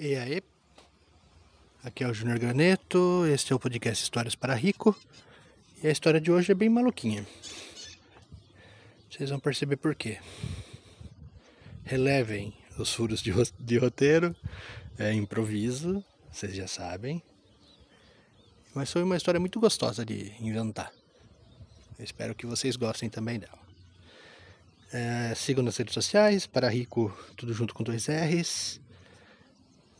[0.00, 0.40] E aí?
[1.82, 4.96] Aqui é o Júnior Graneto, este é o podcast Histórias para Rico.
[5.82, 7.26] E a história de hoje é bem maluquinha.
[9.10, 10.20] Vocês vão perceber por quê.
[11.82, 14.36] Relevem os furos de, de roteiro,
[14.96, 17.20] é improviso, vocês já sabem.
[18.72, 20.92] Mas foi uma história muito gostosa de inventar.
[21.98, 23.58] Eu espero que vocês gostem também dela.
[24.92, 28.80] É, sigam nas redes sociais, para Rico, tudo junto com dois R's.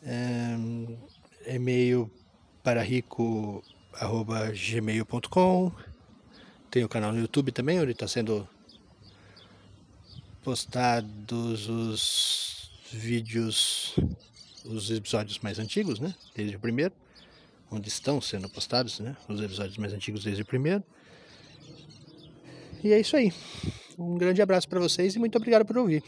[0.02, 0.56] É,
[1.54, 2.10] e-mail
[2.62, 5.72] para rico@gmail.com.
[6.70, 8.46] Tem o canal no YouTube também, onde está sendo
[10.44, 13.96] postados os vídeos,
[14.64, 16.14] os episódios mais antigos, né?
[16.34, 16.94] Desde o primeiro,
[17.70, 19.16] onde estão sendo postados, né?
[19.28, 20.82] Os episódios mais antigos desde o primeiro.
[22.82, 23.32] E é isso aí.
[23.98, 26.02] Um grande abraço para vocês e muito obrigado por ouvir.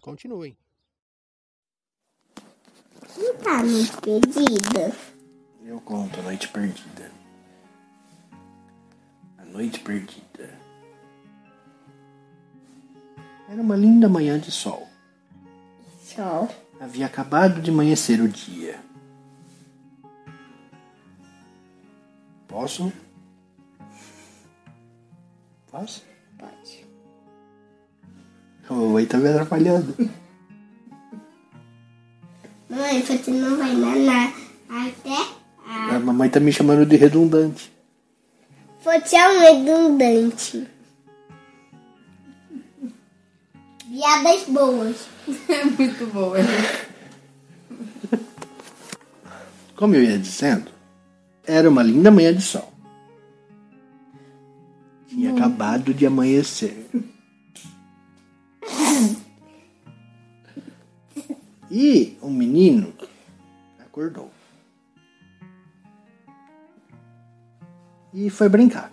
[0.00, 0.56] Continuem.
[3.18, 4.92] Não tá noite perdida?
[5.64, 7.10] Eu conto a noite perdida.
[9.38, 10.58] A noite perdida.
[13.48, 14.86] Era uma linda manhã de sol.
[16.02, 16.48] Sol.
[16.78, 18.78] Havia acabado de amanhecer o dia.
[22.46, 22.92] Posso?
[25.70, 26.04] Posso?
[26.38, 26.86] Pode.
[28.68, 29.94] A mamãe tá me atrapalhando.
[32.76, 34.34] Mãe, você não vai nanar
[34.68, 35.16] até
[35.66, 35.96] a...
[35.96, 37.72] A mamãe tá me chamando de redundante.
[38.84, 40.68] Você é um redundante.
[43.88, 45.08] Piadas boas.
[45.48, 46.36] É muito boa.
[49.74, 50.70] Como eu ia dizendo,
[51.46, 52.70] era uma linda manhã de sol.
[55.08, 56.86] Tinha acabado de amanhecer.
[61.78, 62.94] E um menino
[63.78, 64.30] acordou.
[68.14, 68.90] E foi brincar.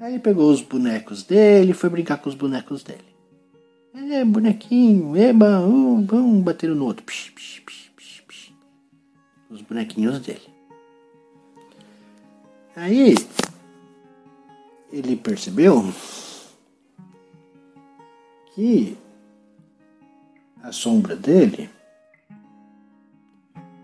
[0.00, 3.14] Aí pegou os bonecos dele e foi brincar com os bonecos dele.
[3.94, 7.04] É, bonequinho, eba, um, um bateram no outro.
[7.04, 8.52] Psh, psh, psh, psh, psh.
[9.50, 10.50] Os bonequinhos dele.
[12.74, 13.14] Aí
[14.90, 15.94] ele percebeu
[18.52, 18.98] que
[20.62, 21.70] a sombra dele,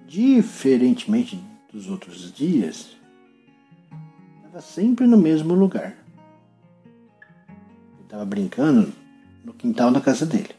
[0.07, 1.43] diferentemente
[1.73, 2.97] dos outros dias,
[4.37, 5.97] estava sempre no mesmo lugar.
[8.03, 8.93] Estava brincando
[9.45, 10.55] no quintal da casa dele.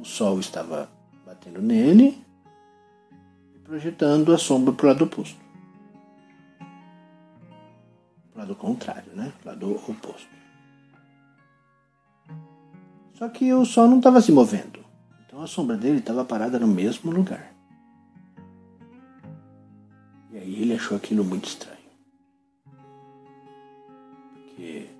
[0.00, 0.90] O sol estava
[1.24, 2.24] batendo nele
[3.54, 5.40] e projetando a sombra para o lado oposto.
[8.32, 9.32] Para o lado contrário, né?
[9.42, 10.45] Para o lado oposto.
[13.16, 14.84] Só que o sol não estava se movendo.
[15.26, 17.54] Então a sombra dele estava parada no mesmo lugar.
[20.30, 21.76] E aí ele achou aquilo muito estranho.
[24.34, 24.90] Porque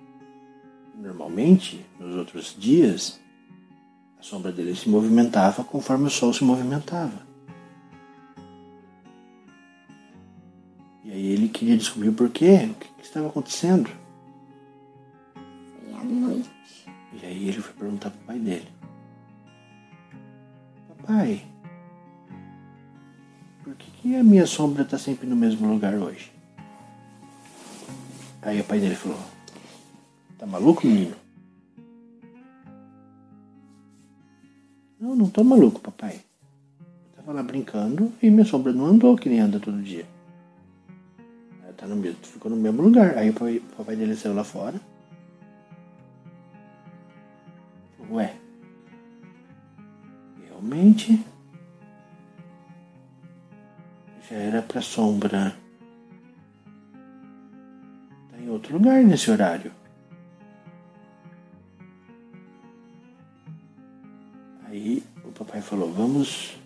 [0.95, 3.19] normalmente, nos outros dias,
[4.19, 7.27] a sombra dele se movimentava conforme o sol se movimentava.
[11.03, 13.89] E aí ele queria descobrir o porquê, o que, que estava acontecendo.
[15.35, 16.56] Foi à noite.
[17.27, 18.67] E aí ele foi perguntar pro pai dele.
[20.87, 21.45] Papai,
[23.61, 26.31] por que, que a minha sombra está sempre no mesmo lugar hoje?
[28.41, 29.19] Aí o pai dele falou,
[30.37, 31.17] tá maluco, menino?
[34.97, 36.21] Não, não tô maluco, papai.
[36.79, 40.05] Eu tava lá brincando e minha sombra não andou que nem anda todo dia.
[41.61, 43.17] Ela tá no mesmo, ficou no mesmo lugar.
[43.17, 43.33] Aí o
[43.75, 44.79] papai dele saiu lá fora.
[48.09, 48.33] Ué,
[50.45, 51.23] realmente
[54.29, 55.55] já era pra sombra
[58.29, 59.71] tá em outro lugar nesse horário.
[64.65, 66.57] Aí o papai falou: Vamos,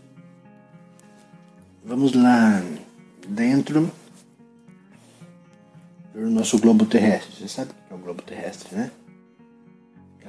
[1.83, 2.61] vamos lá
[3.27, 3.91] dentro
[6.13, 7.35] ver o nosso globo terrestre.
[7.35, 8.91] Você sabe o que é o globo terrestre, né?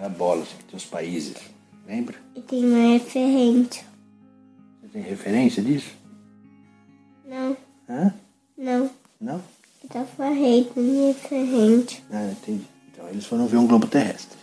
[0.02, 1.36] Aquela bola que tem os países.
[1.86, 2.16] Lembra?
[2.34, 3.84] E tem uma referente.
[4.80, 5.92] Você tem referência disso?
[7.24, 7.56] Não,
[7.88, 8.12] Hã?
[8.58, 8.90] não.
[9.20, 9.40] Não?
[9.80, 12.02] Eu tava falei com minha referente.
[12.10, 12.66] Ah, entendi.
[12.90, 14.36] Então eles foram ver um globo terrestre.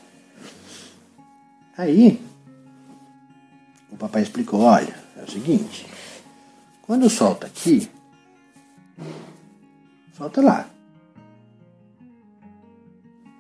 [1.78, 2.22] Aí,
[3.92, 5.86] o papai explicou: olha, é o seguinte,
[6.84, 7.90] quando o sol tá aqui,
[8.98, 10.70] o sol tá lá.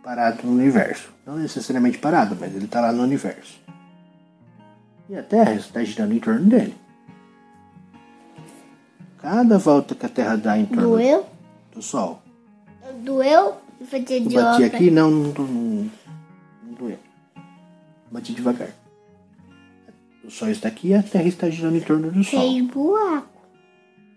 [0.09, 1.13] Parado no universo.
[1.23, 3.59] Não necessariamente parado, mas ele tá lá no universo.
[5.07, 6.75] E a Terra está girando em torno dele.
[9.19, 11.27] Cada volta que a Terra dá em torno Doeu?
[11.71, 12.23] do Sol.
[13.03, 13.57] Doeu?
[13.85, 15.91] Fazer Eu de bati aqui, não, não, não,
[16.63, 16.97] não doeu.
[18.09, 18.71] Bati devagar.
[20.23, 22.41] O Sol está aqui e a Terra está girando em torno do Sol.
[22.41, 23.43] Fez buraco.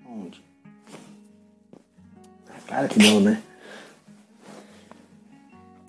[0.09, 0.43] Onde?
[2.67, 3.43] Claro que não, né?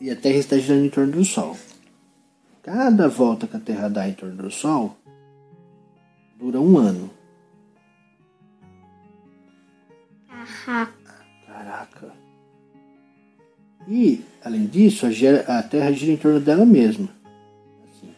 [0.04, 1.56] E a Terra está girando em torno do Sol.
[2.62, 4.98] Cada volta que a Terra dá em torno do Sol
[6.38, 7.10] dura um ano.
[10.28, 11.26] Barraca.
[11.48, 12.14] Caraca.
[13.88, 15.06] E, além disso,
[15.48, 17.08] a, Terra gira em torno dela mesma.
[17.88, 18.14] Assim.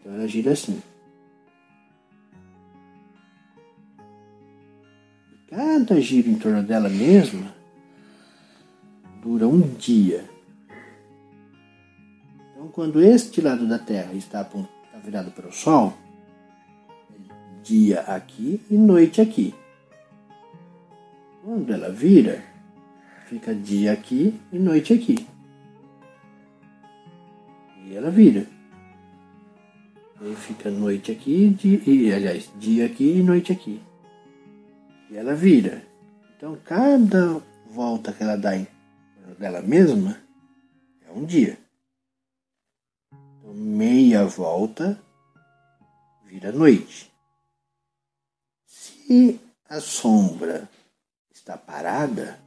[0.00, 0.82] Então ela gira assim.
[5.50, 7.59] Cada giro em torno dela mesma
[9.22, 10.24] dura um dia.
[12.52, 14.48] Então, quando este lado da Terra está
[15.04, 15.92] virado para o Sol,
[17.12, 19.54] é dia aqui e noite aqui.
[21.42, 22.42] Quando ela vira,
[23.26, 25.26] fica dia aqui e noite aqui.
[27.86, 28.46] E ela vira.
[30.22, 33.80] E fica noite aqui, dia, e, aliás, dia aqui e noite aqui.
[35.10, 35.82] E ela vira.
[36.36, 37.40] Então cada
[37.70, 38.66] volta que ela dá em
[39.40, 40.18] dela mesma
[41.08, 41.58] é um dia.
[43.10, 45.00] Então, meia volta
[46.26, 47.10] vira noite.
[48.66, 50.68] Se a sombra
[51.32, 52.38] está parada,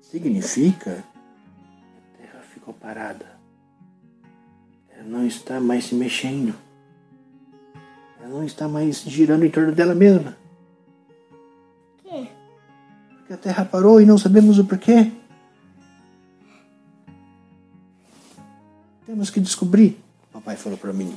[0.00, 3.38] significa que a Terra ficou parada.
[4.88, 6.54] Ela não está mais se mexendo.
[8.18, 10.38] Ela não está mais girando em torno dela mesma.
[11.98, 12.30] Que?
[13.18, 15.12] Porque a Terra parou e não sabemos o porquê.
[19.14, 19.96] Temos que descobrir,
[20.28, 21.16] o papai falou para mim.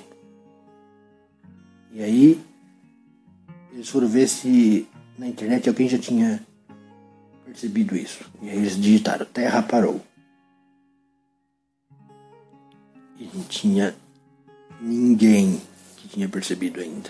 [1.91, 2.39] E aí,
[3.73, 6.45] eles foram ver se na internet alguém já tinha
[7.43, 8.23] percebido isso.
[8.39, 9.99] E aí eles digitaram: Terra parou.
[13.17, 13.95] E não tinha
[14.79, 15.59] ninguém
[15.95, 17.09] que tinha percebido ainda.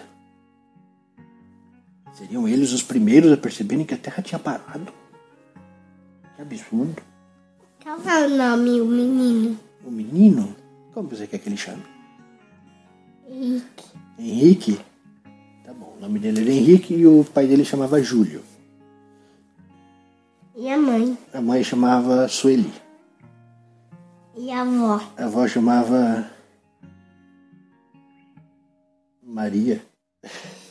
[2.14, 4.94] Seriam eles os primeiros a perceberem que a Terra tinha parado?
[6.38, 7.04] Que absurdo.
[7.84, 9.60] Qual é o nome, o menino?
[9.84, 10.56] O menino?
[10.98, 11.84] Como você quer que ele chame?
[13.30, 13.86] Henrique.
[14.18, 14.80] Henrique?
[15.64, 18.42] Tá bom, o nome dele era Henrique e o pai dele chamava Júlio.
[20.56, 21.16] E a mãe?
[21.32, 22.74] A mãe chamava Sueli.
[24.36, 25.00] E a avó?
[25.16, 26.32] A avó chamava.
[29.22, 29.86] Maria.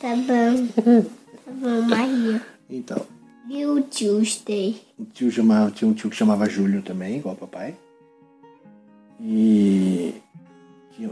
[0.01, 0.67] Tá bom.
[1.45, 2.45] Tá bom, Maria.
[2.69, 3.05] Então,
[3.47, 4.81] E o Tuesday?
[4.99, 7.77] o tio chamava, tinha um tio que chamava Júlio também, igual o papai.
[9.19, 10.21] E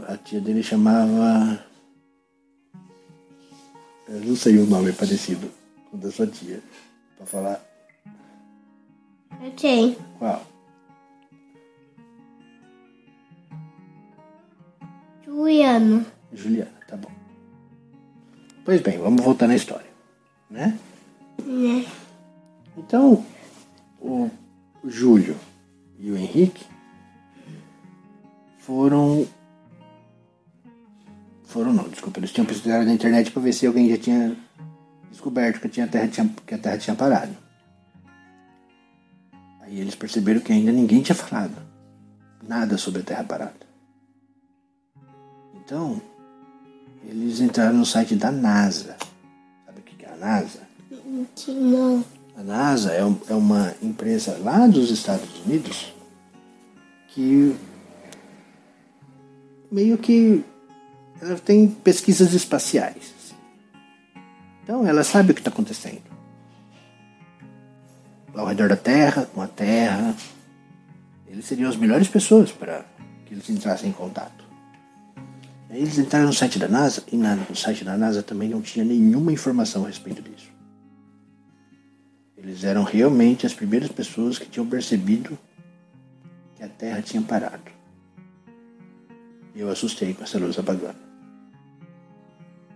[0.08, 1.64] a tia dele chamava.
[4.08, 5.50] Eu não sei o nome parecido
[5.90, 6.62] com o da sua tia.
[7.16, 7.60] Pra falar
[9.42, 9.98] Eu sei.
[10.18, 10.46] qual?
[15.24, 16.06] Juliana.
[16.32, 17.10] Juliana, tá bom.
[18.64, 19.86] Pois bem, vamos voltar na história,
[20.50, 20.78] né?
[21.44, 21.86] Né?
[22.76, 23.24] Então,
[24.00, 24.30] o
[24.84, 25.36] Júlio
[25.98, 26.64] e o Henrique
[28.66, 29.26] foram.
[31.44, 34.36] Foram não, desculpa, eles tinham pesquisado na internet para ver se alguém já tinha
[35.10, 37.34] descoberto que a, tinha- terra tinha, que a Terra tinha parado.
[39.60, 41.54] Aí eles perceberam que ainda ninguém tinha falado
[42.46, 43.66] nada sobre a Terra parada.
[45.54, 46.00] Então,
[47.04, 48.96] eles entraram no site da NASA.
[49.64, 50.60] Sabe o que é a NASA?
[51.48, 52.04] Não.
[52.36, 55.92] A NASA é, um- é uma empresa lá dos Estados Unidos
[57.08, 57.56] que
[59.70, 60.44] meio que
[61.20, 63.14] ela tem pesquisas espaciais.
[63.18, 63.34] assim.
[64.62, 66.02] Então ela sabe o que está acontecendo.
[68.34, 70.14] Lá ao redor da Terra, com a Terra.
[71.26, 72.84] Eles seriam as melhores pessoas para
[73.24, 74.44] que eles entrassem em contato.
[75.68, 78.84] Eles entraram no site da NASA e na- no site da NASA também não tinha
[78.84, 80.50] nenhuma informação a respeito disso.
[82.36, 85.36] Eles eram realmente as primeiras pessoas que tinham percebido
[86.54, 87.75] que a Terra tinha parado.
[89.56, 90.98] E eu assustei com essa luz apagando.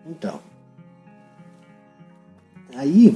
[0.07, 0.41] Então,
[2.75, 3.15] aí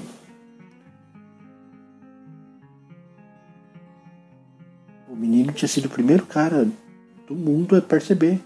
[5.08, 6.68] o menino tinha sido o primeiro cara
[7.26, 8.38] do mundo a perceber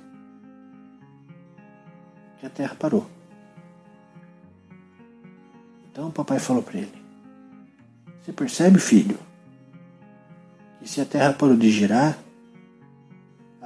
[2.38, 3.04] que a Terra parou.
[5.90, 7.02] Então o papai falou para ele:
[8.22, 9.18] Você percebe, filho,
[10.78, 12.16] que se a Terra parou de girar,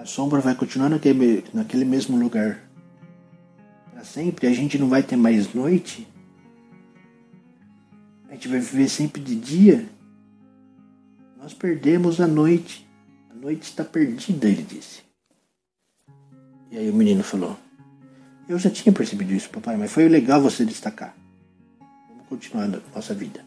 [0.02, 2.60] a sombra vai continuar naquele, naquele mesmo lugar
[3.92, 6.08] para sempre, a gente não vai ter mais noite.
[8.28, 9.88] A gente vai viver sempre de dia.
[11.40, 12.84] Nós perdemos a noite.
[13.30, 15.02] A noite está perdida, ele disse.
[16.68, 17.56] E aí o menino falou:
[18.48, 21.14] Eu já tinha percebido isso, papai, mas foi legal você destacar.
[22.08, 23.44] Vamos continuar a nossa vida.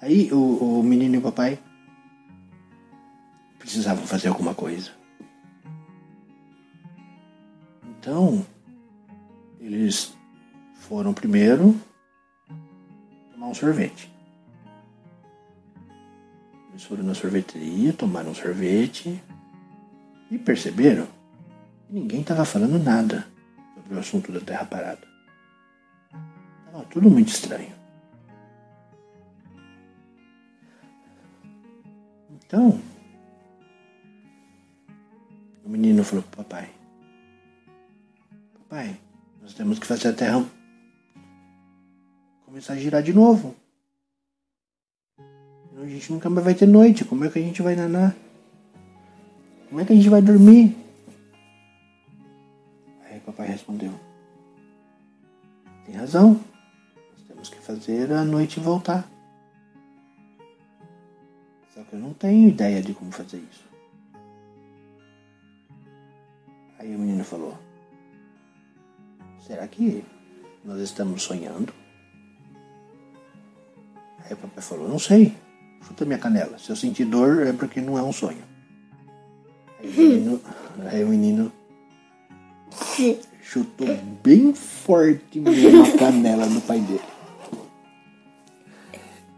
[0.00, 1.58] Aí o, o menino e o papai
[3.58, 4.92] precisavam fazer alguma coisa.
[8.06, 8.46] Então,
[9.58, 10.16] eles
[10.74, 11.74] foram primeiro
[13.32, 14.08] tomar um sorvete.
[16.70, 19.20] Eles foram na sorveteria, tomaram um sorvete
[20.30, 21.08] e perceberam
[21.88, 23.26] que ninguém estava falando nada
[23.74, 25.04] sobre o assunto da Terra parada.
[26.64, 27.74] Estava tudo muito estranho.
[32.30, 32.80] Então,
[35.64, 36.75] o menino falou papai:
[38.76, 38.94] Papai,
[39.40, 40.44] nós temos que fazer a Terra
[42.44, 43.56] começar a girar de novo.
[45.18, 47.02] A gente nunca mais vai ter noite.
[47.02, 48.14] Como é que a gente vai nanar?
[49.70, 50.76] Como é que a gente vai dormir?
[53.04, 53.98] Aí papai respondeu:
[55.86, 56.38] Tem razão.
[57.12, 59.08] Nós temos que fazer a noite voltar.
[61.72, 63.64] Só que eu não tenho ideia de como fazer isso.
[66.78, 67.56] Aí o menino falou:
[69.46, 70.04] Será que
[70.64, 71.72] nós estamos sonhando?
[74.24, 75.32] Aí o papai falou: Não sei.
[75.86, 76.58] Chuta minha canela.
[76.58, 78.42] Se eu sentir dor é porque não é um sonho.
[79.78, 80.40] Aí o menino,
[80.90, 81.52] aí o menino
[83.40, 87.00] chutou bem forte mesmo a canela do pai dele.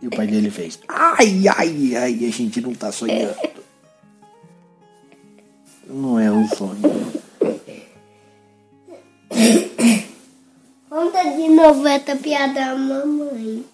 [0.00, 3.36] E o pai dele fez: Ai, ai, ai, a gente não tá sonhando.
[5.86, 7.17] Não é um sonho.
[11.08, 13.64] Conta de novo essa piada da mamãe.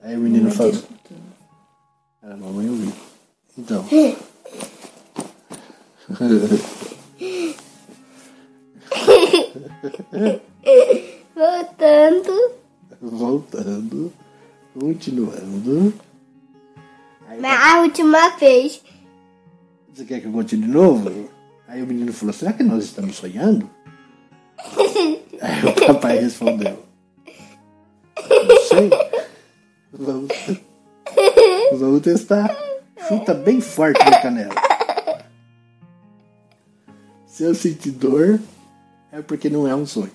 [0.00, 0.72] Aí o menino falou.
[2.22, 2.90] A mamãe ouviu.
[3.58, 3.84] Então.
[11.34, 12.52] Voltando.
[13.02, 14.10] Voltando.
[14.72, 15.92] Continuando.
[17.38, 18.80] Na a última vez.
[19.92, 21.28] Você quer que eu conte de novo?
[21.68, 23.68] Aí o menino falou: Será que nós estamos sonhando?
[25.86, 26.82] O papai respondeu:
[28.28, 28.90] Não sei.
[29.92, 30.32] Vamos,
[31.78, 32.50] vamos testar.
[33.06, 34.54] Chuta bem forte na canela.
[37.24, 38.40] Se eu sentir dor,
[39.12, 40.10] é porque não é um sonho.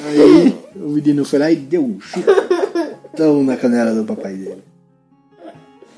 [0.00, 4.64] Aí o menino foi lá e deu um chutão na canela do papai dele.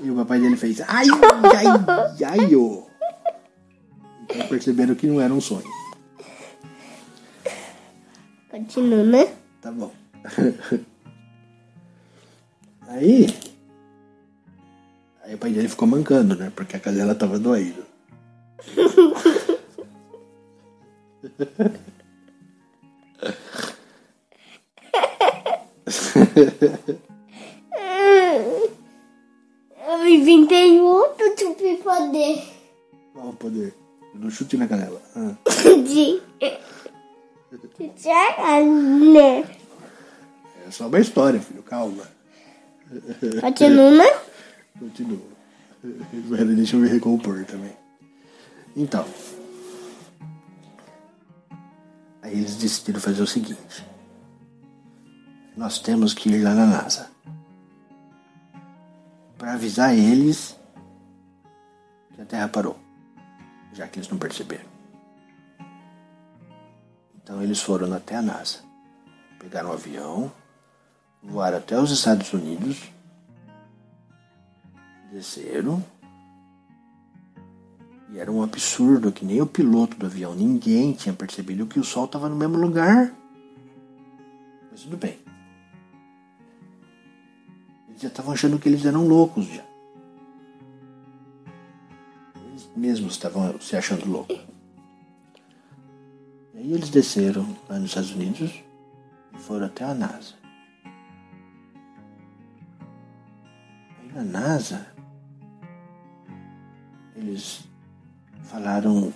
[0.02, 1.06] E o papai dele fez ai,
[1.54, 2.85] ai, ai, ô.
[4.46, 5.66] Então perceberam que não era um sonho.
[8.48, 9.34] Continua, né?
[9.60, 9.92] Tá bom.
[12.86, 13.26] Aí.
[15.24, 16.52] Aí o pai dele ficou mancando, né?
[16.54, 17.84] Porque a cadela tava doendo.
[29.88, 32.42] Eu inventei outro tipo de poder.
[33.12, 33.85] Qual o poder?
[34.18, 35.00] Dou chute na canela.
[35.14, 35.34] Ah.
[35.84, 36.20] De.
[36.40, 38.20] De?
[40.66, 41.62] É só uma história, filho.
[41.62, 42.04] Calma.
[43.40, 44.22] Continua?
[44.78, 45.36] Continua.
[46.54, 47.76] Deixa eu me recompor também.
[48.74, 49.06] Então.
[52.22, 53.86] Aí eles decidiram fazer o seguinte.
[55.56, 57.10] Nós temos que ir lá na NASA.
[59.38, 60.58] Para avisar eles
[62.14, 62.85] que a Terra parou.
[63.76, 64.64] Já que eles não perceberam.
[67.14, 68.60] Então eles foram até a NASA.
[69.38, 70.32] Pegaram um avião,
[71.22, 72.90] voaram até os Estados Unidos,
[75.12, 75.84] desceram.
[78.08, 81.84] E era um absurdo que nem o piloto do avião, ninguém tinha percebido que o
[81.84, 83.12] Sol estava no mesmo lugar.
[84.70, 85.18] Mas tudo bem.
[87.90, 89.75] Eles já estavam achando que eles eram loucos já.
[92.76, 94.38] Eles mesmos estavam se achando loucos.
[96.54, 98.52] E aí eles desceram lá nos Estados Unidos
[99.34, 100.34] e foram até a NASA.
[103.98, 104.86] Aí na NASA,
[107.16, 107.64] eles
[108.42, 109.12] falaram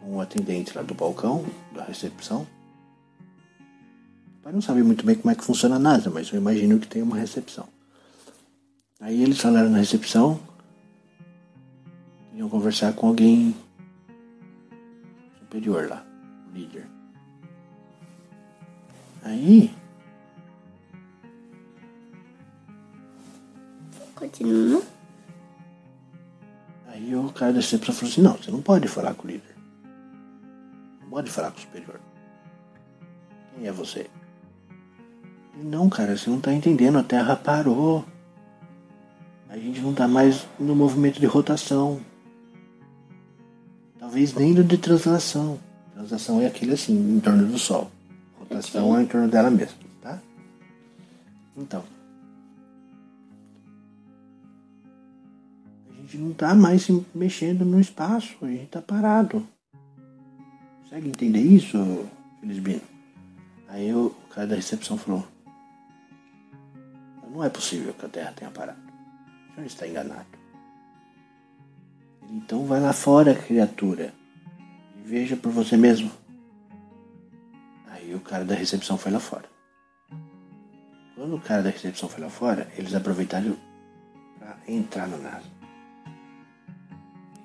[0.00, 1.44] com o atendente lá do balcão,
[1.74, 2.46] da recepção.
[4.42, 6.88] Pai não sabe muito bem como é que funciona a NASA, mas eu imagino que
[6.88, 7.68] tem uma recepção.
[8.98, 10.47] Aí eles falaram na recepção
[12.38, 13.54] foram conversar com alguém
[15.40, 16.04] superior lá,
[16.52, 16.86] líder.
[19.22, 19.74] Aí.
[24.14, 24.82] Continua.
[26.86, 29.56] Aí o cara da recepção falou assim, não, você não pode falar com o líder.
[31.02, 32.00] Não pode falar com o superior.
[33.54, 34.08] Quem é você?
[35.56, 38.04] Não, cara, você não tá entendendo, a Terra parou.
[39.48, 42.00] A gente não tá mais no movimento de rotação.
[44.08, 45.60] Talvez nem no de translação.
[45.92, 47.90] Translação é aquele assim, em torno do Sol.
[48.38, 50.18] Rotação é em torno dela mesma, tá?
[51.54, 51.84] Então.
[55.90, 59.46] A gente não tá mais se mexendo no espaço, a gente tá parado.
[60.84, 62.08] Consegue entender isso,
[62.40, 62.80] Felisbino?
[63.68, 65.28] Aí o cara da recepção falou:
[67.30, 68.80] Não é possível que a Terra tenha parado.
[69.50, 70.37] O senhor está enganado.
[72.30, 74.12] Então vai lá fora, criatura,
[74.96, 76.10] e veja por você mesmo.
[77.88, 79.48] Aí o cara da recepção foi lá fora.
[81.14, 83.56] Quando o cara da recepção foi lá fora, eles aproveitaram
[84.38, 85.46] para entrar na NASA.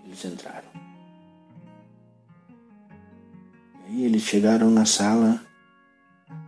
[0.06, 0.68] Eles entraram.
[3.80, 5.42] E aí eles chegaram na sala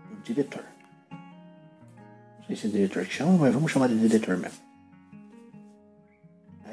[0.10, 0.63] do diretor.
[2.39, 4.64] Não sei se é diretor que chama, mas vamos chamar de diretor mesmo.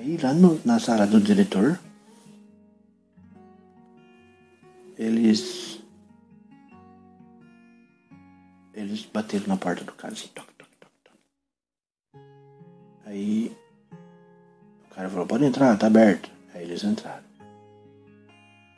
[0.03, 1.79] Aí lá no, na sala do diretor,
[4.99, 5.81] eles.
[8.75, 12.25] Eles bateram na porta do cara assim, toque, toque, toque, toque.
[13.07, 13.57] Aí
[14.91, 16.29] o cara falou, pode entrar, tá aberto.
[16.53, 17.23] Aí eles entraram.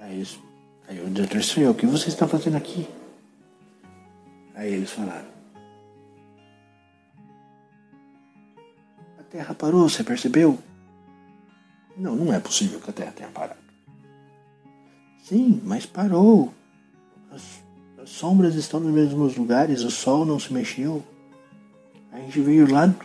[0.00, 0.38] Aí, eles,
[0.86, 2.86] aí o diretor estranhou, o que vocês estão fazendo aqui?
[4.54, 5.32] Aí eles falaram.
[9.18, 10.62] A terra parou, você percebeu?
[11.96, 13.60] Não, não é possível que a Terra tenha parado.
[15.22, 16.52] Sim, mas parou.
[17.30, 17.62] As,
[18.02, 21.02] as, sombras estão nos mesmos lugares, o Sol não se mexeu.
[22.12, 22.96] A gente veio lá do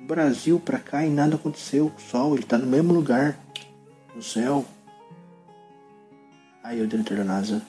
[0.00, 1.92] Brasil para cá e nada aconteceu.
[1.96, 3.38] O Sol, ele está no mesmo lugar,
[4.14, 4.64] no céu.
[6.62, 7.62] Aí o diretor da NASA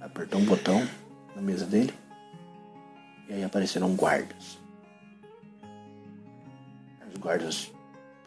[0.00, 0.84] apertou um botão
[1.36, 1.94] na mesa dele
[3.28, 4.58] e aí apareceram guardas.
[7.08, 7.70] Os guardas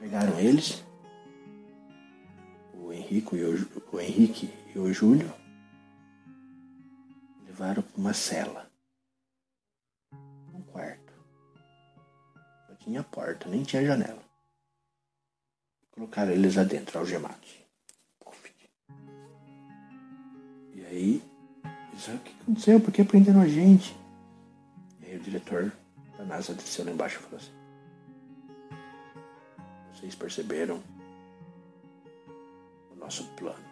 [0.01, 0.83] Pegaram eles,
[2.73, 5.31] o Henrique e o, o, Henrique e o Júlio,
[7.45, 8.67] levaram para uma cela,
[10.55, 11.13] um quarto.
[12.65, 14.23] Só tinha porta, nem tinha janela.
[15.91, 17.61] Colocaram eles lá dentro, algemados.
[20.73, 21.23] E aí,
[21.93, 22.79] o que aconteceu?
[22.79, 23.95] Por que prenderam a gente?
[24.99, 25.71] E aí o diretor
[26.17, 27.60] da NASA desceu lá embaixo e falou assim.
[30.01, 30.81] Vocês perceberam
[32.91, 33.63] o nosso plano.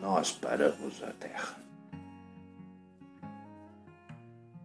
[0.00, 1.58] Nós paramos a Terra.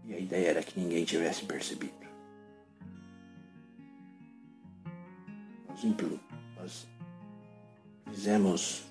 [0.03, 2.05] E a ideia era que ninguém tivesse percebido.
[5.69, 5.83] Nós,
[6.55, 6.87] nós
[8.11, 8.83] fizemos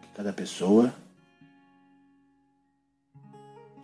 [0.00, 0.94] que cada pessoa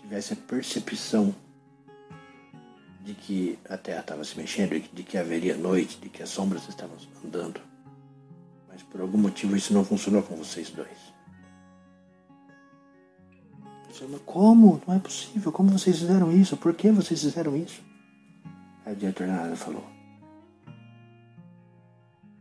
[0.01, 1.35] tivesse a percepção
[3.09, 6.69] de que a Terra estava se mexendo, de que haveria noite, de que as sombras
[6.69, 6.95] estavam
[7.25, 7.59] andando.
[8.69, 11.09] Mas por algum motivo isso não funcionou com vocês dois.
[14.27, 14.81] Como?
[14.87, 15.51] Não é possível.
[15.51, 16.55] Como vocês fizeram isso?
[16.59, 17.83] Por que vocês fizeram isso?
[18.85, 19.85] Aí o diretor nada falou.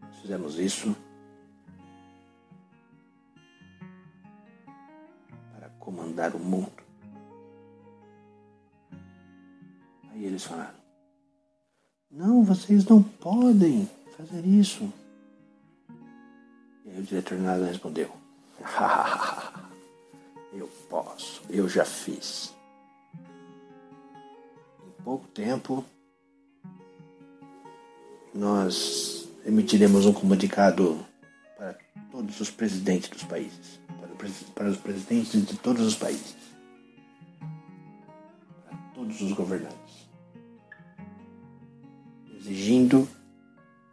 [0.02, 0.94] Nós fizemos isso
[5.54, 6.87] para comandar o mundo.
[10.18, 10.74] Aí eles falaram:
[12.10, 14.92] Não, vocês não podem fazer isso.
[16.84, 18.10] E aí o diretor nada respondeu:
[20.52, 22.52] Eu posso, eu já fiz.
[24.88, 25.86] Em pouco tempo,
[28.34, 31.06] nós emitiremos um comunicado
[31.56, 31.78] para
[32.12, 33.80] todos os presidentes dos países,
[34.56, 36.36] para, os presidentes de todos os países,
[38.66, 39.87] para todos os governantes
[42.48, 43.08] exigindo,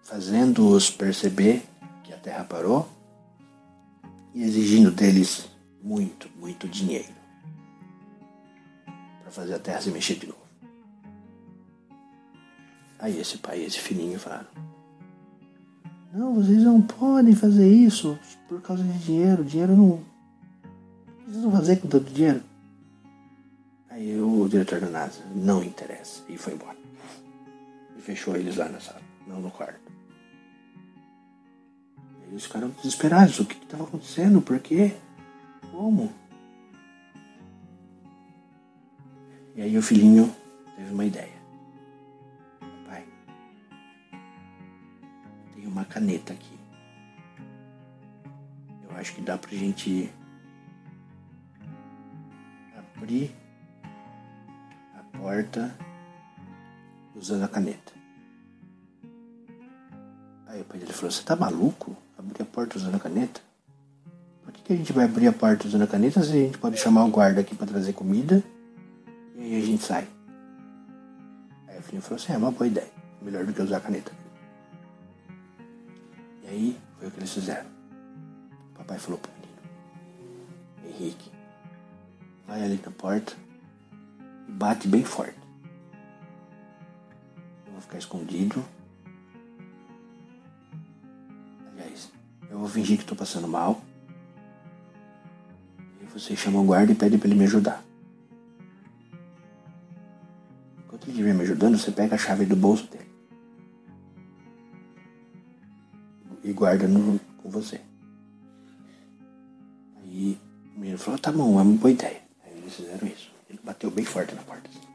[0.03, 1.65] fazendo-os perceber
[2.05, 2.89] que a terra parou
[4.33, 5.49] e exigindo deles
[5.83, 7.13] muito, muito dinheiro
[9.23, 10.39] para fazer a terra se mexer de novo.
[12.99, 14.47] Aí esse pai e esse filhinho falaram:
[16.13, 19.45] Não, vocês não podem fazer isso por causa de dinheiro.
[19.45, 19.91] Dinheiro não.
[19.91, 20.01] O
[21.19, 22.43] que vocês vão fazer com tanto dinheiro?
[23.91, 26.23] Aí o diretor da NASA: Não interessa.
[26.29, 26.84] E foi embora
[28.05, 29.81] fechou eles lá na sala, não no quarto.
[32.29, 33.41] Eles ficaram desesperados.
[33.41, 34.43] O que estava acontecendo?
[34.43, 34.95] Por quê?
[35.71, 36.13] Como?
[39.57, 40.35] E aí o filhinho
[40.77, 41.33] teve uma ideia.
[42.87, 43.05] Pai,
[45.55, 46.59] tem uma caneta aqui.
[48.83, 50.13] Eu acho que dá pra gente
[52.77, 53.35] abrir
[54.95, 55.84] a porta
[57.15, 57.93] usando a caneta.
[60.47, 61.97] Aí o pai dele falou, você tá maluco?
[62.19, 63.41] Abrir a porta usando a caneta?
[64.45, 66.59] Por que, que a gente vai abrir a porta usando a caneta se a gente
[66.59, 68.43] pode chamar o guarda aqui para trazer comida
[69.37, 70.07] e aí a gente sai?
[71.67, 72.91] Aí o filho falou assim, é uma boa ideia.
[73.21, 74.13] Melhor do que usar a caneta.
[76.45, 77.69] E aí foi o que eles fizeram.
[78.73, 81.33] O papai falou pro menino, Henrique,
[82.47, 83.33] vai ali na porta
[84.49, 85.44] e bate bem forte.
[87.95, 88.65] Ficar escondido.
[91.71, 92.11] Aliás,
[92.51, 93.81] eu vou fingir que estou passando mal.
[96.01, 97.85] E você chama o guarda e pede para ele me ajudar.
[100.79, 103.11] Enquanto ele estiver me ajudando, você pega a chave do bolso dele.
[106.43, 107.81] E guarda no, com você.
[109.99, 110.39] Aí
[110.75, 112.23] o menino falou, tá bom, é uma boa ideia.
[112.45, 113.31] Aí eles fizeram isso.
[113.49, 114.69] Ele bateu bem forte na porta.
[114.69, 114.94] assim.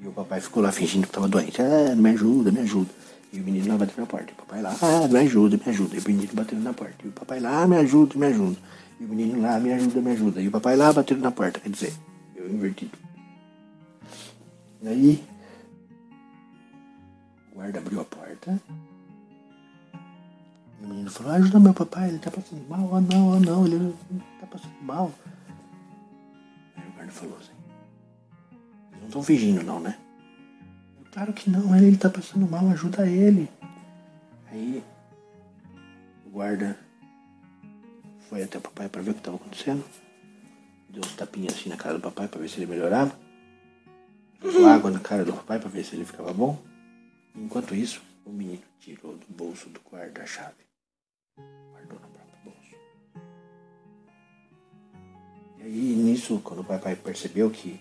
[0.00, 1.60] E o papai ficou lá fingindo que estava doente.
[1.60, 2.90] Ah, me ajuda, me ajuda.
[3.32, 4.30] E o menino lá batendo na porta.
[4.30, 5.96] E o papai lá, ah, me ajuda, me ajuda.
[5.96, 6.96] E o menino batendo na porta.
[7.04, 8.56] E o papai lá, ah, me ajuda, me ajuda.
[9.00, 10.40] E o menino lá, me ajuda, me ajuda.
[10.40, 11.60] E o papai lá batendo na porta.
[11.60, 11.92] Quer dizer,
[12.34, 12.96] eu invertido.
[14.84, 15.24] Aí,
[17.50, 18.60] o guarda abriu a porta.
[20.80, 22.94] E o menino falou, ajuda meu papai, ele tá passando mal.
[22.94, 23.94] Ah, não, ah, não, ele
[24.40, 25.10] tá passando mal.
[26.76, 27.55] Aí o guarda falou assim,
[29.06, 29.96] não estão fingindo não, né?
[31.12, 33.48] Claro que não, ele, ele tá passando mal, ajuda ele.
[34.50, 34.82] Aí
[36.26, 36.76] o guarda
[38.28, 39.84] foi até o papai para ver o que estava acontecendo.
[40.90, 43.16] Deu uns tapinhas assim na cara do papai para ver se ele melhorava.
[44.42, 46.60] Jogou água na cara do papai para ver se ele ficava bom.
[47.34, 50.66] Enquanto isso, o menino tirou do bolso do guarda a chave.
[51.72, 52.76] Guardou no próprio bolso.
[55.58, 57.80] E aí, nisso, quando o papai percebeu que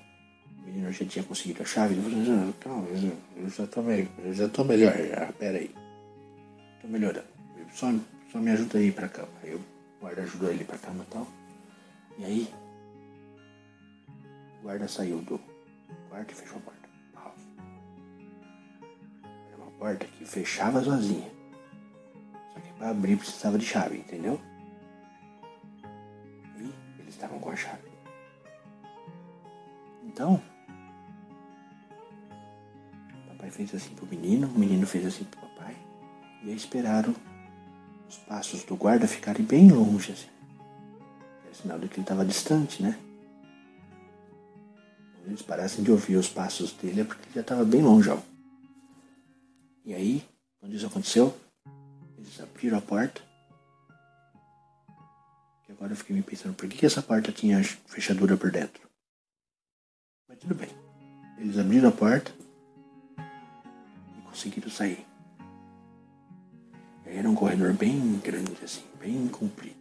[0.85, 4.09] menino já tinha conseguido a chave, ele falou, não, calma, eu já- eu tô, me-
[4.19, 5.73] eu já tô melhor, já, pera aí.
[6.81, 7.27] Tô melhorando.
[7.73, 7.91] Só,
[8.31, 9.27] só me ajuda aí pra cama.
[9.43, 9.61] Aí o
[9.99, 11.27] guarda ajudou ele pra cama e tal.
[12.17, 12.53] E aí,
[14.59, 15.39] o guarda saiu do
[16.09, 16.85] quarto e fechou a porta.
[19.47, 21.29] Era uma porta que fechava sozinha.
[22.53, 24.39] Só que pra abrir precisava de chave, entendeu?
[26.57, 27.83] E eles estavam com a chave.
[30.05, 30.41] Então,
[33.67, 35.75] fez assim pro menino, o menino fez assim pro papai.
[36.43, 37.15] E aí esperaram
[38.07, 40.27] os passos do guarda ficarem bem longe, assim.
[41.43, 42.99] Era sinal de que ele estava distante, né?
[45.15, 48.09] Quando eles parassem de ouvir os passos dele é porque ele já estava bem longe,
[48.09, 48.19] ó.
[49.83, 50.23] E aí,
[50.59, 51.35] quando isso aconteceu,
[52.17, 53.21] eles abriram a porta.
[55.67, 58.87] E agora eu fiquei me pensando, por que, que essa porta tinha fechadura por dentro?
[60.27, 60.69] Mas tudo bem.
[61.39, 62.31] Eles abriram a porta
[64.35, 65.05] conseguiram sair.
[67.05, 69.75] Era um corredor bem grande, assim, bem comprido.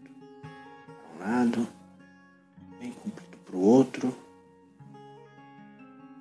[1.18, 1.68] Para um lado,
[2.78, 4.16] bem comprido para o outro.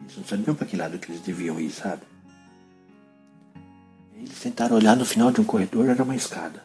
[0.01, 2.01] Eles não sabiam para que lado que eles deviam ir, sabe?
[4.15, 6.63] Eles tentaram olhar no final de um corredor, era uma escada.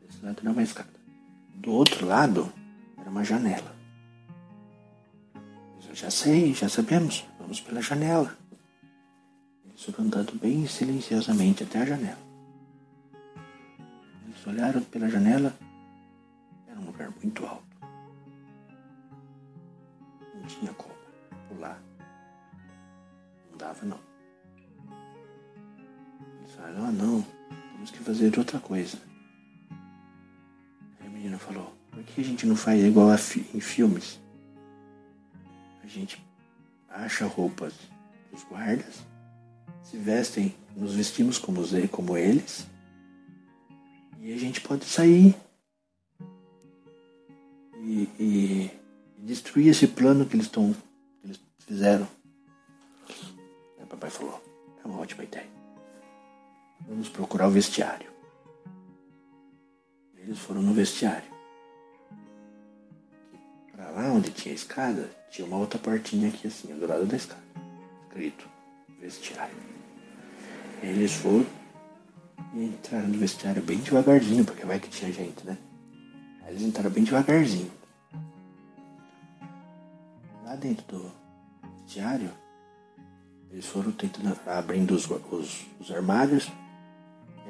[0.00, 0.94] Desse lado era uma escada.
[1.54, 2.52] Do outro lado,
[2.96, 3.74] era uma janela.
[5.88, 7.24] Eu já sei, já sabemos.
[7.38, 8.36] Vamos pela janela.
[9.98, 12.18] Andando bem silenciosamente até a janela.
[14.24, 15.54] Eles olharam pela janela.
[16.66, 17.64] Era um lugar muito alto.
[20.34, 20.94] Não tinha como
[21.48, 21.80] pular.
[23.50, 24.00] Não dava, não.
[26.40, 27.22] Eles falaram, ah, não.
[27.72, 28.98] Temos que fazer outra coisa.
[31.00, 34.20] Aí a menina falou, por que a gente não faz igual fi- em filmes?
[35.82, 36.24] A gente
[36.88, 37.74] acha roupas
[38.32, 39.04] dos guardas,
[39.84, 42.66] se vestem, nos vestimos como, como eles,
[44.20, 45.36] e a gente pode sair
[47.76, 48.70] e, e
[49.18, 50.74] destruir esse plano que eles estão
[51.22, 52.08] eles fizeram.
[53.78, 54.42] Aí o papai falou,
[54.82, 55.48] é uma ótima ideia.
[56.88, 58.10] Vamos procurar o vestiário.
[60.16, 61.30] Eles foram no vestiário.
[63.72, 67.16] Pra lá onde tinha a escada, tinha uma outra portinha aqui assim, do lado da
[67.16, 67.42] escada.
[68.08, 68.48] Escrito
[68.98, 69.73] vestiário.
[70.84, 71.46] Eles foram
[72.54, 75.56] E entraram no vestiário bem devagarzinho, porque vai que tinha gente, né?
[76.42, 77.70] Aí eles entraram bem devagarzinho.
[80.44, 81.12] Lá dentro do
[81.80, 82.30] vestiário,
[83.50, 86.52] eles foram tentando abrindo os, os, os armários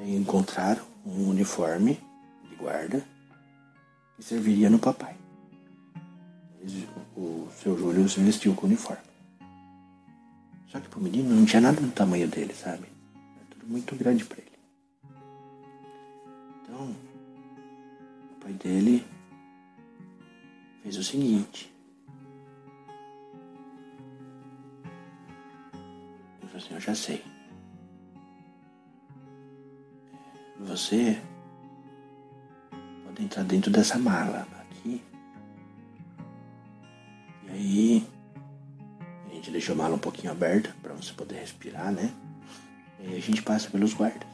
[0.01, 1.99] e encontraram um uniforme
[2.49, 3.03] de guarda
[4.15, 5.15] que serviria no papai.
[6.61, 9.03] Eles, o seu Júlio se vestiu com o uniforme.
[10.67, 12.94] Só que pro menino não tinha nada do tamanho dele, sabe?
[13.65, 14.51] Muito grande para ele.
[16.61, 16.95] Então,
[18.31, 19.05] o pai dele
[20.83, 21.73] fez o seguinte.
[26.41, 27.23] Ele falou assim, eu já sei.
[30.59, 31.19] Você
[33.03, 35.01] pode entrar dentro dessa mala aqui.
[37.43, 38.07] E aí
[39.25, 42.13] a gente deixou a mala um pouquinho aberta para você poder respirar, né?
[43.07, 44.27] A gente passa pelos guardas.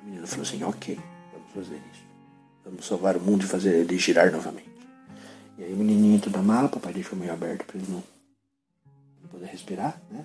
[0.00, 0.98] A menina falou assim, ok,
[1.32, 2.02] vamos fazer isso.
[2.64, 4.70] Vamos salvar o mundo e fazer ele girar novamente.
[5.58, 8.02] E aí o menininho na mala, papai deixou meio aberto para ele não,
[9.22, 10.24] não poder respirar, né?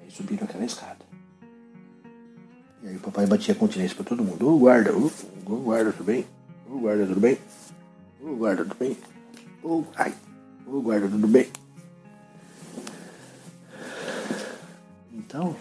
[0.00, 1.04] E aí subiram aquela escada.
[2.82, 4.48] E aí o papai batia continência pra todo mundo.
[4.48, 5.10] Ô guarda, ô
[5.46, 6.26] guarda, tudo bem?
[6.68, 7.38] Ô guarda, tudo bem?
[8.20, 8.96] Ô guarda, tudo bem?
[9.62, 10.14] Ô, ai,
[10.66, 11.48] ô guarda, tudo bem?
[15.12, 15.56] Então,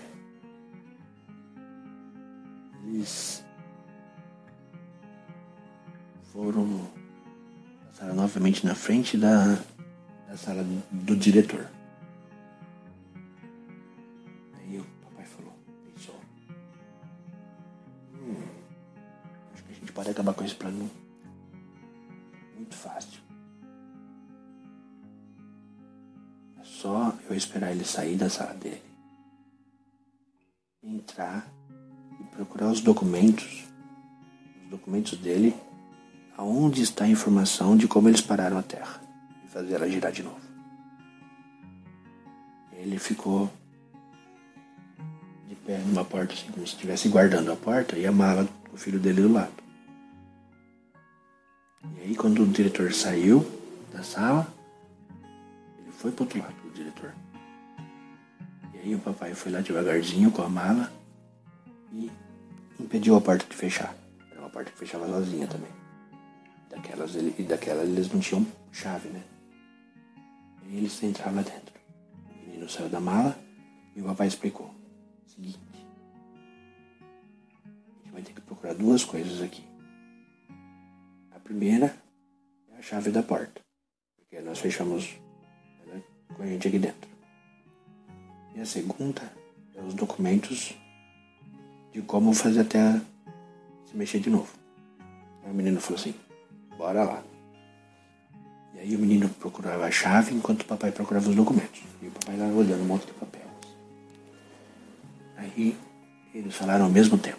[8.63, 9.55] na frente da,
[10.27, 11.69] da sala do diretor.
[14.57, 15.53] Aí o papai falou,
[15.93, 16.15] pensou,
[18.15, 18.41] hum,
[19.53, 20.89] acho que a gente pode acabar com esse plano
[22.55, 23.21] muito fácil.
[26.59, 28.81] É só eu esperar ele sair da sala dele,
[30.83, 31.47] entrar
[32.19, 33.67] e procurar os documentos,
[34.63, 35.55] os documentos dele,
[36.41, 38.99] aonde está a informação de como eles pararam a Terra
[39.45, 40.41] e fazer ela girar de novo.
[42.73, 43.47] Ele ficou
[45.47, 48.75] de pé numa porta, assim, como se estivesse guardando a porta e a mala do
[48.75, 49.53] filho dele do lado.
[51.97, 53.45] E aí, quando o diretor saiu
[53.93, 54.51] da sala,
[55.77, 57.13] ele foi pro outro lado, o diretor.
[58.73, 60.91] E aí, o papai foi lá devagarzinho com a mala
[61.93, 62.09] e
[62.79, 63.95] impediu a porta de fechar.
[64.31, 65.80] Era uma porta que fechava sozinha também.
[66.81, 69.23] Daquelas, ele, e daquelas eles não tinham chave, né?
[70.67, 71.79] E eles entraram lá dentro.
[72.29, 73.37] O menino saiu da mala
[73.95, 74.73] e o papai explicou.
[75.27, 75.59] Seguinte.
[77.63, 79.63] A gente vai ter que procurar duas coisas aqui.
[81.31, 81.95] A primeira
[82.71, 83.61] é a chave da porta.
[84.17, 85.17] Porque nós fechamos
[85.85, 86.01] ela
[86.35, 87.09] com a gente aqui dentro.
[88.55, 89.21] E a segunda
[89.75, 90.75] é os documentos
[91.91, 92.99] de como fazer até
[93.85, 94.51] se mexer de novo.
[95.43, 96.15] Aí o menino falou assim,
[96.81, 97.23] bora lá.
[98.73, 101.79] E aí o menino procurava a chave enquanto o papai procurava os documentos.
[102.01, 103.45] E o papai lá olhando um monte de papel.
[105.37, 105.77] Aí
[106.33, 107.37] eles falaram ao mesmo tempo.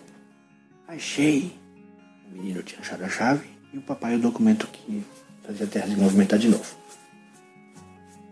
[0.87, 1.53] Achei.
[2.31, 5.05] O menino tinha achado a chave e o papai o documento que
[5.45, 6.77] fazia a terra se movimentar de novo.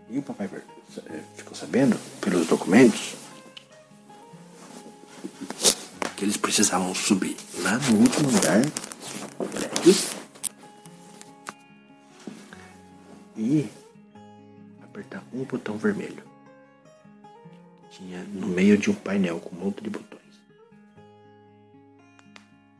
[0.09, 0.49] E o papai
[1.07, 3.15] eh, ficou sabendo, pelos documentos,
[6.15, 10.20] que eles precisavam subir lá no último andar do prédio
[13.41, 13.67] e
[14.83, 16.23] apertar um botão vermelho.
[17.89, 20.21] Tinha no meio de um painel com um monte de botões.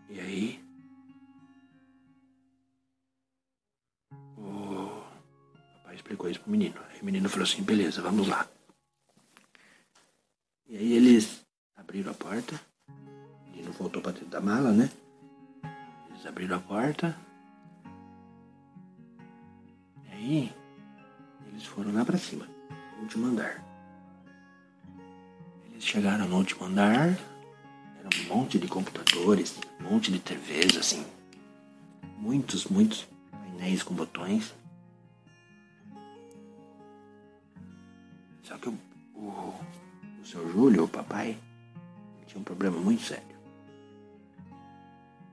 [0.07, 0.63] E aí
[4.37, 5.03] o
[5.77, 6.79] papai explicou isso pro menino.
[6.89, 8.47] Aí o menino falou assim, beleza, vamos lá.
[10.67, 11.43] E aí eles
[11.75, 12.61] abriram a porta.
[12.87, 14.89] O menino voltou para dentro da mala, né?
[16.11, 17.30] Eles abriram a porta.
[20.21, 20.53] Aí
[21.47, 22.47] eles foram lá para cima,
[22.95, 23.65] no último andar.
[25.71, 27.07] Eles chegaram no último andar.
[27.97, 31.03] Era um monte de computadores, um monte de TVs, assim.
[32.19, 34.53] Muitos, muitos painéis com botões.
[38.43, 38.77] Só que o,
[39.15, 39.55] o,
[40.21, 41.35] o seu Júlio, o papai,
[42.27, 43.23] tinha um problema muito sério.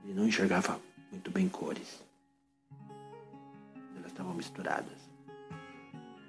[0.03, 0.79] Ele não enxergava
[1.11, 2.08] muito bem cores.
[4.19, 4.99] Estavam misturadas.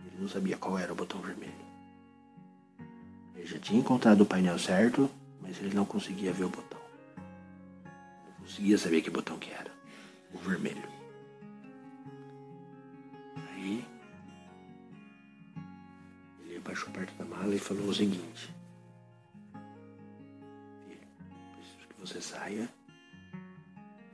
[0.06, 1.52] Ele não sabia qual era o botão vermelho.
[3.34, 6.78] Ele já tinha encontrado o painel certo, mas ele não conseguia ver o botão.
[7.16, 9.72] Não conseguia saber que botão que era.
[10.32, 10.88] O vermelho.
[13.48, 13.84] Aí
[16.44, 18.54] ele abaixou perto da mala e falou o seguinte.
[21.56, 22.68] Preciso que você saia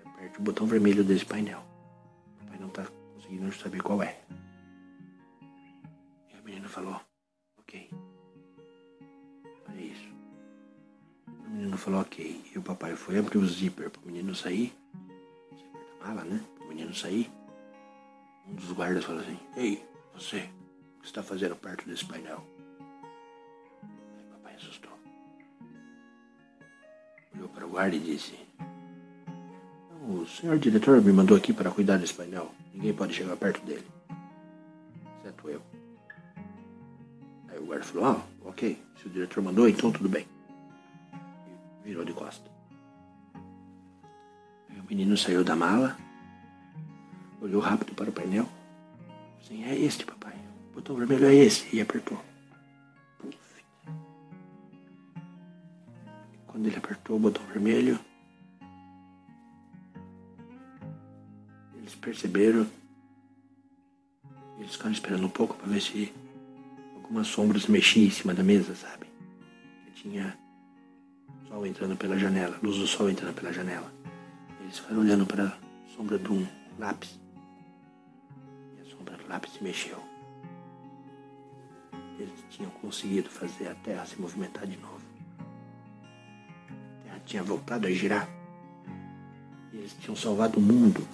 [0.02, 1.62] aperte o botão vermelho desse painel.
[2.40, 2.70] O papai não
[3.26, 4.16] conseguindo saber qual é.
[6.30, 7.00] E a menina falou,
[7.58, 7.90] ok.
[9.68, 10.08] Olha isso.
[11.26, 12.44] O menino falou ok.
[12.54, 14.72] E o papai foi abrir o zíper pro menino sair.
[15.52, 16.40] O zíper da mala, né?
[16.54, 17.30] Pro menino sair.
[18.46, 19.84] Um dos guardas falou assim, Ei,
[20.14, 20.48] você,
[20.98, 22.46] o que está fazendo perto desse painel?
[23.82, 24.92] Aí o papai assustou.
[27.34, 28.45] Olhou para o guarda e disse,
[30.08, 32.52] o senhor diretor me mandou aqui para cuidar desse painel.
[32.72, 33.86] Ninguém pode chegar perto dele.
[35.18, 35.60] Exceto eu.
[37.48, 38.80] Aí o guarda falou, ah, ok.
[39.00, 40.26] Se o diretor mandou, então tudo bem.
[41.84, 42.48] E virou de costa.
[44.70, 45.96] Aí o menino saiu da mala,
[47.40, 48.48] olhou rápido para o painel.
[49.40, 50.34] Assim, é este, papai.
[50.70, 51.74] O botão vermelho é esse.
[51.74, 52.22] E apertou.
[53.18, 53.36] Puf.
[56.46, 57.98] Quando ele apertou o botão vermelho,
[62.06, 62.64] perceberam.
[64.60, 66.12] Eles ficaram esperando um pouco para ver se
[66.94, 69.06] algumas sombras mexiam em cima da mesa, sabe?
[69.86, 70.38] Que tinha
[71.48, 73.92] sol entrando pela janela, luz do sol entrando pela janela.
[74.60, 76.46] Eles ficaram olhando para a sombra de um
[76.78, 77.18] lápis.
[78.78, 79.98] E a sombra do lápis se mexeu.
[82.20, 85.02] Eles tinham conseguido fazer a Terra se movimentar de novo.
[86.70, 88.28] A Terra tinha voltado a girar.
[89.72, 91.06] Eles tinham salvado o mundo.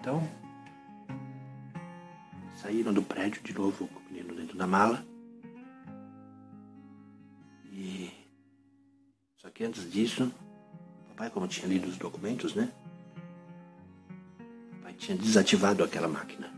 [0.00, 0.26] Então,
[2.56, 5.04] saíram do prédio de novo com o menino dentro da mala.
[7.70, 8.10] E.
[9.36, 10.32] Só que antes disso,
[11.04, 12.72] o papai, como tinha lido os documentos, né?
[14.38, 16.50] O papai tinha desativado aquela máquina.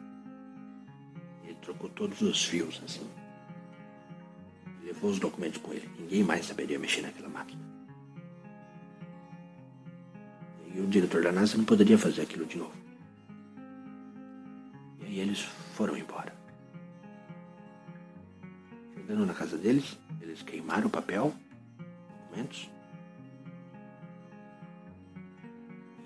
[1.42, 3.08] Ele trocou todos os fios, assim.
[4.80, 5.90] E levou os documentos com ele.
[5.98, 7.60] Ninguém mais saberia mexer naquela máquina.
[10.72, 12.81] E o diretor da NASA não poderia fazer aquilo de novo.
[15.12, 15.40] E eles
[15.74, 16.34] foram embora.
[18.94, 21.34] Chegando na casa deles, eles queimaram o papel,
[22.30, 22.70] documentos.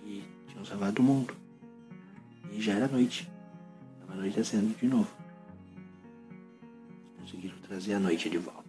[0.05, 1.37] E tinham salvado o mundo.
[2.51, 3.31] E já era noite.
[3.95, 5.17] Estava anoitecendo de novo.
[7.21, 8.66] Conseguiram trazer a noite de volta.